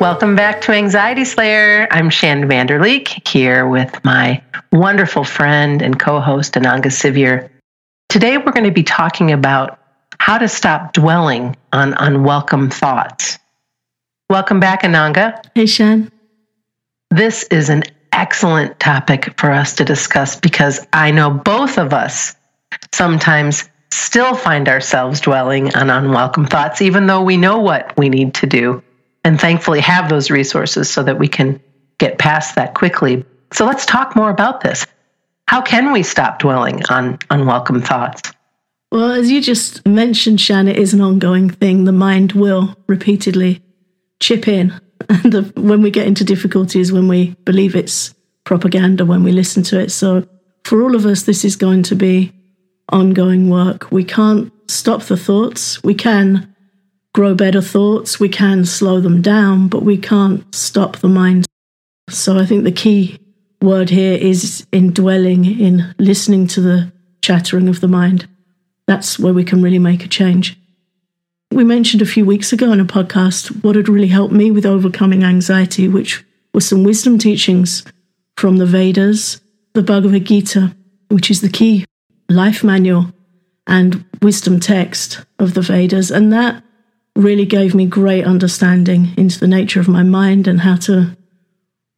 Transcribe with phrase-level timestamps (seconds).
[0.00, 1.86] Welcome back to Anxiety Slayer.
[1.92, 4.42] I'm Shann Vander Leek here with my
[4.72, 7.48] wonderful friend and co host, Ananga Sivyer.
[8.08, 9.78] Today, we're going to be talking about
[10.18, 13.38] how to stop dwelling on unwelcome thoughts.
[14.28, 15.44] Welcome back, Ananga.
[15.54, 16.10] Hey, Shann.
[17.12, 17.84] This is an
[18.16, 22.34] excellent topic for us to discuss because I know both of us
[22.92, 28.34] sometimes still find ourselves dwelling on unwelcome thoughts, even though we know what we need
[28.34, 28.82] to do
[29.22, 31.60] and thankfully have those resources so that we can
[31.98, 33.24] get past that quickly.
[33.52, 34.86] So let's talk more about this.
[35.46, 38.32] How can we stop dwelling on unwelcome thoughts?
[38.90, 41.84] Well, as you just mentioned, Shann, it is an ongoing thing.
[41.84, 43.62] The mind will repeatedly
[44.20, 44.80] chip in.
[45.08, 48.14] And the, when we get into difficulties, when we believe it's
[48.44, 49.90] propaganda, when we listen to it.
[49.90, 50.26] So
[50.64, 52.32] for all of us, this is going to be
[52.90, 53.90] ongoing work.
[53.90, 55.82] We can't stop the thoughts.
[55.82, 56.54] We can
[57.16, 61.46] grow better thoughts, we can slow them down, but we can't stop the mind.
[62.10, 63.18] So I think the key
[63.62, 66.92] word here is indwelling, in listening to the
[67.22, 68.28] chattering of the mind.
[68.86, 70.58] That's where we can really make a change.
[71.52, 74.66] We mentioned a few weeks ago in a podcast what had really helped me with
[74.66, 77.84] overcoming anxiety, which was some wisdom teachings
[78.36, 79.40] from the Vedas,
[79.72, 80.74] the Bhagavad Gita,
[81.08, 81.84] which is the key
[82.28, 83.12] life manual
[83.66, 86.10] and wisdom text of the Vedas.
[86.10, 86.62] And that
[87.14, 91.16] really gave me great understanding into the nature of my mind and how to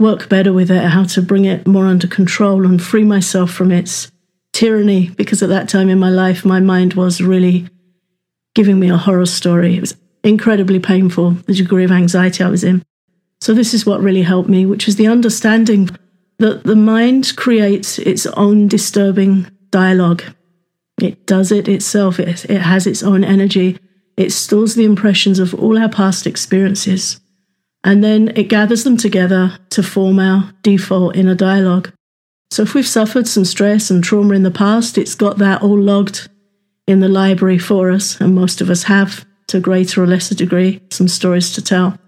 [0.00, 3.70] work better with it, how to bring it more under control and free myself from
[3.70, 4.10] its
[4.52, 5.10] tyranny.
[5.10, 7.68] Because at that time in my life, my mind was really
[8.54, 9.76] giving me a horror story.
[9.76, 12.82] It was incredibly painful, the degree of anxiety I was in.
[13.40, 15.90] So, this is what really helped me, which was the understanding
[16.38, 20.22] that the mind creates its own disturbing dialogue.
[21.00, 23.78] It does it itself, it, it has its own energy.
[24.16, 27.20] It stores the impressions of all our past experiences,
[27.82, 31.92] and then it gathers them together to form our default inner dialogue.
[32.50, 35.78] So if we've suffered some stress and trauma in the past, it's got that all
[35.78, 36.28] logged
[36.86, 40.34] in the library for us, and most of us have, to a greater or lesser
[40.34, 41.98] degree, some stories to tell.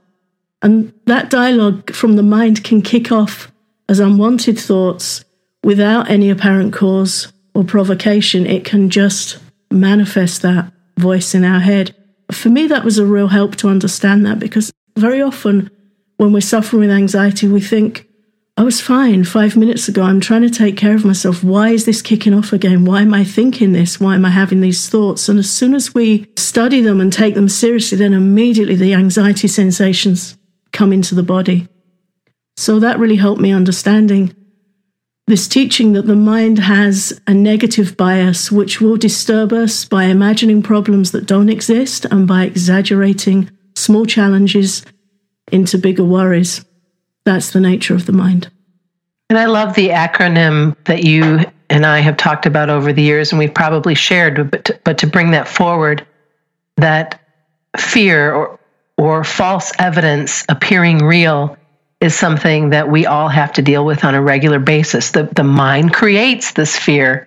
[0.63, 3.53] And that dialogue from the mind can kick off
[3.89, 5.25] as unwanted thoughts
[5.63, 8.47] without any apparent cause or provocation.
[8.47, 9.39] It can just
[9.71, 11.95] manifest that voice in our head.
[12.33, 15.71] For me, that was a real help to understand that because very often
[16.17, 18.06] when we're suffering with anxiety, we think,
[18.59, 20.03] I was fine five minutes ago.
[20.03, 21.45] I'm trying to take care of myself.
[21.45, 22.87] Why is this kicking off again?
[22.87, 24.01] Why am I thinking this?
[24.01, 25.29] Why am I having these thoughts?
[25.29, 29.47] And as soon as we study them and take them seriously, then immediately the anxiety
[29.47, 30.39] sensations
[30.73, 31.69] come into the body.
[32.57, 34.35] So that really helped me understanding
[35.27, 40.63] this teaching that the mind has a negative bias which will disturb us by imagining
[40.63, 44.83] problems that don't exist and by exaggerating small challenges
[45.53, 46.65] into bigger worries.
[47.27, 48.49] That's the nature of the mind.
[49.29, 53.33] And I love the acronym that you and I have talked about over the years,
[53.33, 56.07] and we've probably shared, but to, but to bring that forward,
[56.77, 57.21] that
[57.77, 58.61] fear or,
[58.97, 61.57] or false evidence appearing real
[62.01, 65.11] is something that we all have to deal with on a regular basis.
[65.11, 67.27] The, the mind creates this fear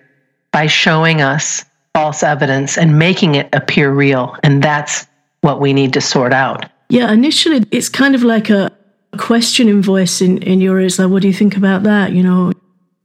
[0.52, 4.34] by showing us false evidence and making it appear real.
[4.42, 5.06] And that's
[5.42, 6.64] what we need to sort out.
[6.88, 8.72] Yeah, initially, it's kind of like a
[9.16, 12.12] questioning voice in, in your ears like, what do you think about that?
[12.12, 12.52] You know,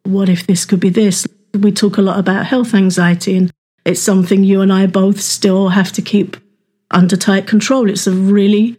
[0.03, 1.27] what if this could be this?
[1.53, 3.51] We talk a lot about health anxiety, and
[3.85, 6.37] it's something you and I both still have to keep
[6.91, 7.89] under tight control.
[7.89, 8.77] It's a really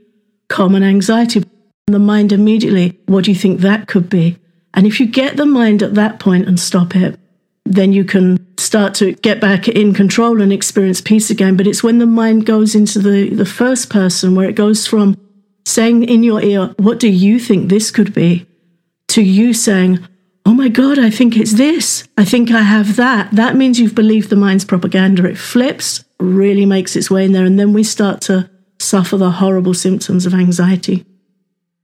[0.48, 1.42] common anxiety
[1.88, 4.36] the mind immediately, what do you think that could be?
[4.74, 7.16] And if you get the mind at that point and stop it,
[7.64, 11.56] then you can start to get back in control and experience peace again.
[11.56, 15.16] But it's when the mind goes into the, the first person where it goes from
[15.66, 18.46] saying in your ear, What do you think this could be?
[19.08, 19.98] to you saying,
[20.44, 22.06] Oh my God, I think it's this.
[22.16, 23.30] I think I have that.
[23.32, 25.24] That means you've believed the mind's propaganda.
[25.24, 27.44] It flips, really makes its way in there.
[27.44, 28.48] And then we start to
[28.78, 31.04] suffer the horrible symptoms of anxiety.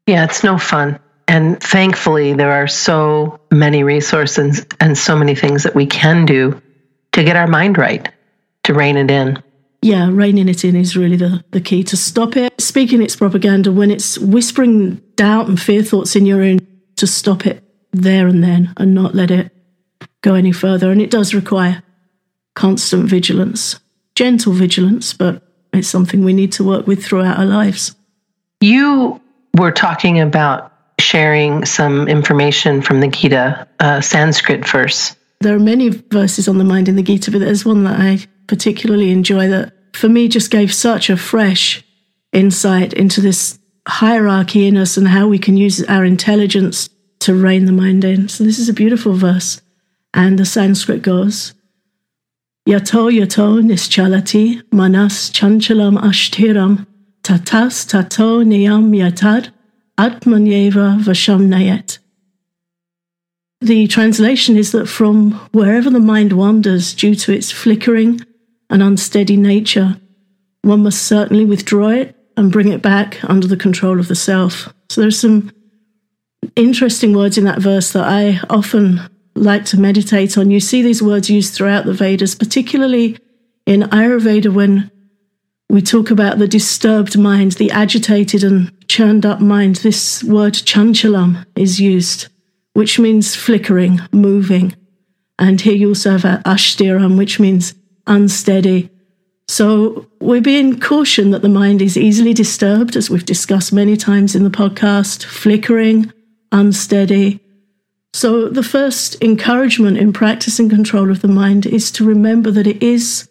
[0.06, 1.00] Yeah, it's no fun.
[1.26, 6.60] And thankfully, there are so many resources and so many things that we can do
[7.12, 8.08] to get our mind right,
[8.64, 9.42] to rein it in.
[9.82, 12.60] Yeah, reining it in is really the, the key to stop it.
[12.60, 16.60] Speaking its propaganda, when it's whispering doubt and fear thoughts in your own,
[16.96, 19.50] to stop it there and then and not let it
[20.20, 20.92] go any further.
[20.92, 21.82] And it does require
[22.54, 23.80] constant vigilance,
[24.14, 25.42] gentle vigilance, but
[25.72, 27.96] it's something we need to work with throughout our lives.
[28.60, 29.20] You
[29.58, 35.16] we're talking about sharing some information from the Gita, a Sanskrit verse.
[35.40, 38.18] There are many verses on the mind in the Gita, but there's one that I
[38.52, 41.82] particularly enjoy that for me just gave such a fresh
[42.34, 43.58] insight into this
[43.88, 46.90] hierarchy in us and how we can use our intelligence
[47.20, 48.28] to rein the mind in.
[48.28, 49.62] So this is a beautiful verse.
[50.12, 51.54] And the Sanskrit goes,
[52.68, 56.86] Yato yato nischalati manas chanchalam ashtiram
[57.22, 59.50] tatas tato niyam yatad
[59.96, 62.00] atmanyeva vasham nayet.
[63.62, 68.20] The translation is that from wherever the mind wanders due to its flickering
[68.72, 70.00] and unsteady nature,
[70.62, 74.72] one must certainly withdraw it and bring it back under the control of the self.
[74.88, 75.52] So there's some
[76.56, 79.00] interesting words in that verse that I often
[79.34, 80.50] like to meditate on.
[80.50, 83.18] You see these words used throughout the Vedas, particularly
[83.66, 84.90] in Ayurveda when
[85.68, 89.76] we talk about the disturbed mind, the agitated and churned up mind.
[89.76, 92.28] This word chanchalam is used,
[92.72, 94.74] which means flickering, moving.
[95.38, 97.74] And here you also have ashtiram, which means
[98.06, 98.90] unsteady.
[99.48, 104.34] So we're being cautioned that the mind is easily disturbed, as we've discussed many times
[104.34, 106.12] in the podcast, flickering,
[106.52, 107.40] unsteady.
[108.14, 112.82] So, the first encouragement in practicing control of the mind is to remember that it
[112.82, 113.28] is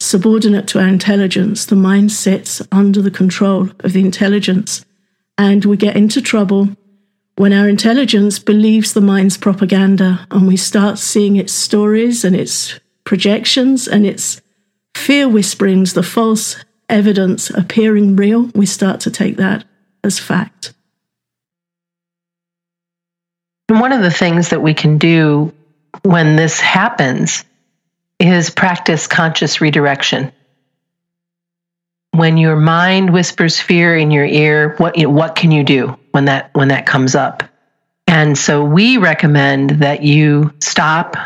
[0.00, 1.66] subordinate to our intelligence.
[1.66, 4.84] The mind sits under the control of the intelligence.
[5.38, 6.68] And we get into trouble
[7.36, 12.78] when our intelligence believes the mind's propaganda and we start seeing its stories and its
[13.04, 14.40] projections and its
[14.96, 16.56] fear whisperings, the false
[16.88, 19.64] evidence appearing real, we start to take that
[20.02, 20.72] as fact.
[23.68, 25.52] One of the things that we can do
[26.02, 27.44] when this happens
[28.20, 30.32] is practice conscious redirection.
[32.12, 35.98] When your mind whispers fear in your ear, what you know, what can you do
[36.12, 37.42] when that when that comes up?
[38.06, 41.16] And so we recommend that you stop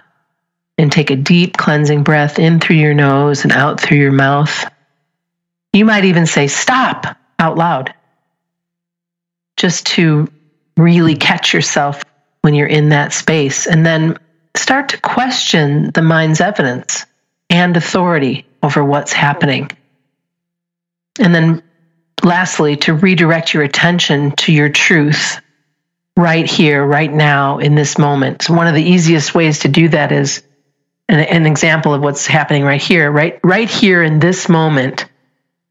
[0.78, 4.64] and take a deep cleansing breath in through your nose and out through your mouth.
[5.72, 7.92] You might even say stop out loud.
[9.56, 10.28] Just to
[10.76, 12.04] really catch yourself
[12.42, 14.16] when you're in that space and then
[14.56, 17.04] start to question the mind's evidence
[17.50, 19.70] and authority over what's happening.
[21.18, 21.62] And then,
[22.22, 25.40] lastly, to redirect your attention to your truth
[26.16, 28.42] right here, right now, in this moment.
[28.42, 30.42] So one of the easiest ways to do that is
[31.08, 35.06] an, an example of what's happening right here, right, right here in this moment.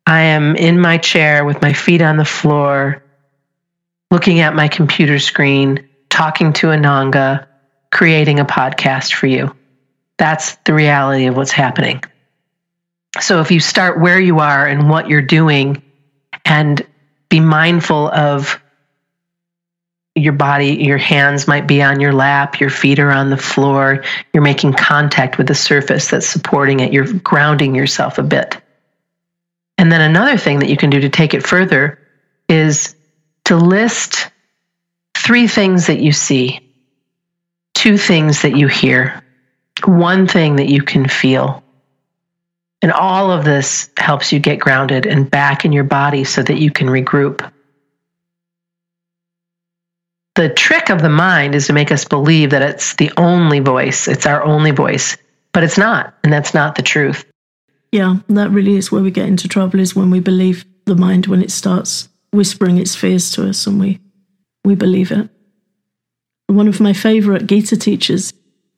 [0.06, 3.04] I am in my chair with my feet on the floor,
[4.10, 7.48] looking at my computer screen, talking to Ananga,
[7.92, 9.54] creating a podcast for you.
[10.18, 12.04] That's the reality of what's happening.
[13.20, 15.84] So if you start where you are and what you're doing
[16.46, 16.86] and
[17.30, 18.60] be mindful of
[20.18, 24.04] your body, your hands might be on your lap, your feet are on the floor,
[24.34, 28.62] you're making contact with the surface that's supporting it, you're grounding yourself a bit.
[29.78, 32.00] And then another thing that you can do to take it further
[32.50, 32.96] is
[33.46, 34.30] to list
[35.16, 36.60] three things that you see,
[37.74, 39.24] two things that you hear,
[39.86, 41.64] one thing that you can feel.
[42.82, 46.58] And all of this helps you get grounded and back in your body so that
[46.58, 47.52] you can regroup.
[50.38, 54.08] The trick of the mind is to make us believe that it's the only voice,
[54.08, 55.18] it's our only voice,
[55.52, 56.14] but it's not.
[56.24, 57.26] And that's not the truth.
[57.92, 61.26] Yeah, that really is where we get into trouble, is when we believe the mind
[61.26, 64.00] when it starts whispering its fears to us and we
[64.64, 65.28] we believe it.
[66.46, 68.32] One of my favorite Gita teachers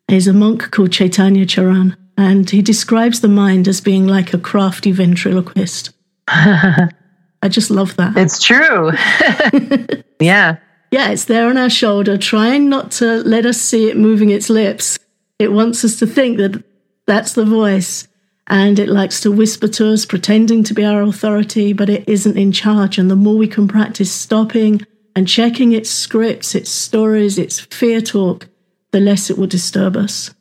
[0.08, 4.38] is a monk called Chaitanya Charan, and he describes the mind as being like a
[4.38, 5.90] crafty ventriloquist.
[6.30, 6.90] I
[7.50, 8.16] just love that.
[8.16, 8.94] It's true.
[10.22, 10.56] yeah.
[10.92, 14.50] Yeah, it's there on our shoulder, trying not to let us see it moving its
[14.50, 14.98] lips.
[15.38, 16.64] It wants us to think that
[17.06, 18.08] that's the voice,
[18.48, 22.38] and it likes to whisper to us, pretending to be our authority, but it isn't
[22.38, 22.98] in charge.
[22.98, 24.82] And the more we can practice stopping
[25.16, 28.48] and checking its scripts, its stories, its fear talk,
[28.92, 30.34] the less it will disturb us.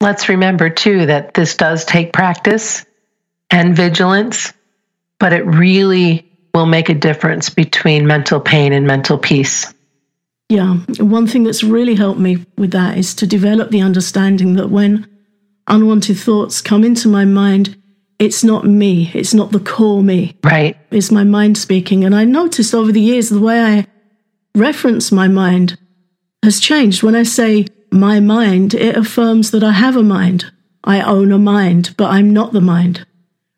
[0.00, 2.84] Let's remember, too, that this does take practice
[3.50, 4.52] and vigilance,
[5.18, 9.73] but it really will make a difference between mental pain and mental peace.
[10.54, 14.70] Yeah, one thing that's really helped me with that is to develop the understanding that
[14.70, 15.04] when
[15.66, 17.76] unwanted thoughts come into my mind,
[18.20, 20.36] it's not me, it's not the core me.
[20.44, 20.76] Right.
[20.92, 22.04] It's my mind speaking.
[22.04, 23.86] And I noticed over the years the way I
[24.54, 25.76] reference my mind
[26.44, 27.02] has changed.
[27.02, 30.52] When I say my mind, it affirms that I have a mind.
[30.84, 33.04] I own a mind, but I'm not the mind.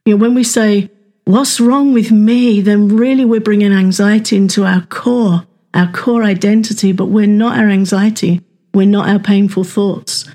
[0.07, 0.89] You know, when we say,
[1.25, 6.93] what's wrong with me, then really we're bringing anxiety into our core our core identity,
[6.93, 8.41] but we're not our anxiety.
[8.75, 10.27] We're not our painful thoughts.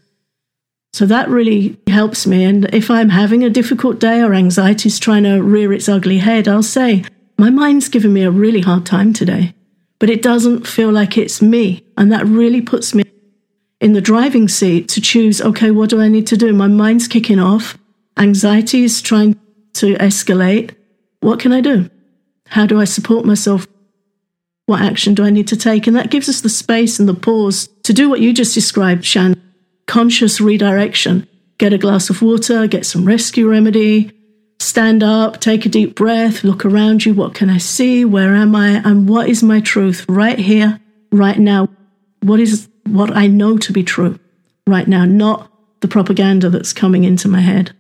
[0.94, 2.44] So that really helps me.
[2.44, 6.18] And if I'm having a difficult day or anxiety is trying to rear its ugly
[6.18, 7.04] head, I'll say,
[7.38, 9.54] My mind's giving me a really hard time today,
[10.00, 11.86] but it doesn't feel like it's me.
[11.98, 13.04] And that really puts me
[13.80, 16.54] in the driving seat to choose, okay, what do I need to do?
[16.54, 17.78] My mind's kicking off.
[18.18, 19.40] Anxiety is trying
[19.74, 20.76] to escalate.
[21.22, 21.90] What can I do?
[22.48, 23.66] How do I support myself?
[24.72, 25.86] What action do I need to take?
[25.86, 29.04] And that gives us the space and the pause to do what you just described,
[29.04, 29.36] Shann
[29.86, 31.28] conscious redirection.
[31.58, 34.14] Get a glass of water, get some rescue remedy,
[34.62, 37.14] stand up, take a deep breath, look around you.
[37.14, 38.06] What can I see?
[38.06, 38.82] Where am I?
[38.86, 40.80] And what is my truth right here,
[41.12, 41.68] right now?
[42.22, 44.18] What is what I know to be true
[44.68, 45.52] right now, not
[45.82, 47.76] the propaganda that's coming into my head?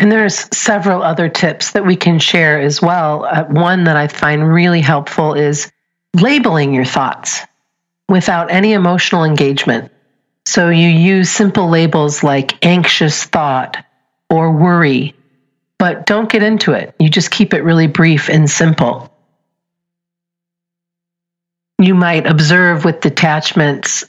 [0.00, 3.26] And there's several other tips that we can share as well.
[3.26, 5.70] Uh, one that I find really helpful is
[6.18, 7.42] labeling your thoughts
[8.08, 9.92] without any emotional engagement.
[10.46, 13.76] So you use simple labels like anxious thought
[14.30, 15.14] or worry,
[15.78, 16.94] but don't get into it.
[16.98, 19.12] You just keep it really brief and simple.
[21.78, 24.04] You might observe with detachments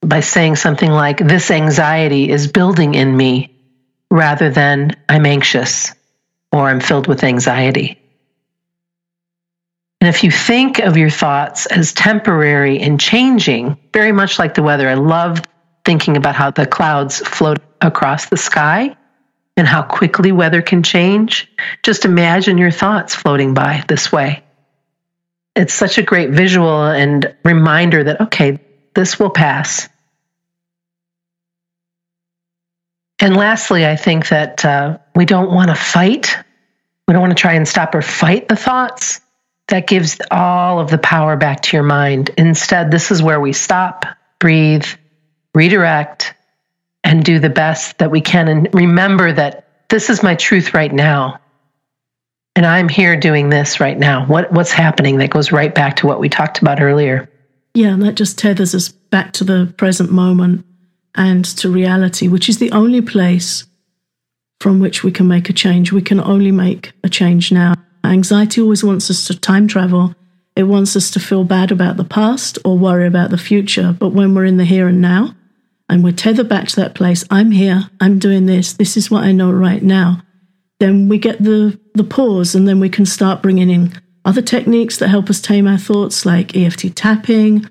[0.00, 3.53] by saying something like, This anxiety is building in me
[4.14, 5.92] rather than I'm anxious
[6.52, 8.00] or I'm filled with anxiety.
[10.00, 14.62] And if you think of your thoughts as temporary and changing, very much like the
[14.62, 15.42] weather, I love
[15.84, 18.96] thinking about how the clouds float across the sky
[19.56, 21.50] and how quickly weather can change.
[21.82, 24.44] Just imagine your thoughts floating by this way.
[25.56, 28.60] It's such a great visual and reminder that, okay,
[28.94, 29.88] this will pass.
[33.20, 36.36] And lastly, I think that uh, we don't want to fight.
[37.06, 39.20] We don't want to try and stop or fight the thoughts.
[39.68, 42.30] That gives all of the power back to your mind.
[42.36, 44.04] Instead, this is where we stop,
[44.38, 44.86] breathe,
[45.54, 46.34] redirect,
[47.02, 48.48] and do the best that we can.
[48.48, 51.38] And remember that this is my truth right now.
[52.56, 54.26] And I'm here doing this right now.
[54.26, 57.30] What, what's happening that goes right back to what we talked about earlier?
[57.72, 60.66] Yeah, and that just tethers us back to the present moment
[61.14, 63.64] and to reality, which is the only place
[64.60, 65.92] from which we can make a change.
[65.92, 67.74] We can only make a change now.
[68.04, 70.14] Anxiety always wants us to time travel.
[70.56, 73.94] It wants us to feel bad about the past or worry about the future.
[73.98, 75.34] But when we're in the here and now
[75.88, 79.24] and we're tethered back to that place, I'm here, I'm doing this, this is what
[79.24, 80.22] I know right now,
[80.80, 83.92] then we get the, the pause and then we can start bringing in
[84.24, 87.68] other techniques that help us tame our thoughts, like EFT tapping,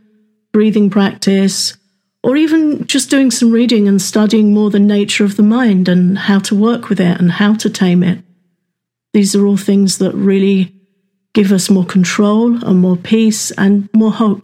[0.52, 1.76] breathing practice,
[2.24, 6.18] or even just doing some reading and studying more the nature of the mind and
[6.18, 8.24] how to work with it and how to tame it.
[9.14, 10.74] These are all things that really
[11.34, 14.44] give us more control and more peace and more hope.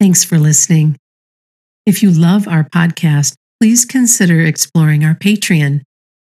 [0.00, 0.96] Thanks for listening.
[1.84, 5.82] If you love our podcast, please consider exploring our Patreon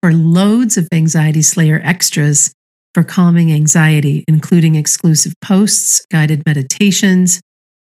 [0.03, 2.53] for loads of Anxiety Slayer extras
[2.95, 7.41] for calming anxiety, including exclusive posts, guided meditations,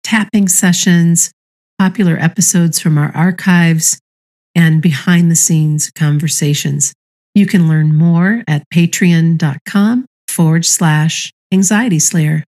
[0.03, 1.33] tapping sessions,
[1.79, 3.99] popular episodes from our archives,
[4.55, 6.93] and behind the scenes conversations.
[7.35, 12.45] You can learn more at patreon.com forward slash anxiety slayer.